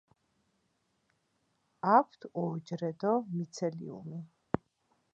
[1.97, 4.27] აქვთ უუჯრედო მიცელიუმი.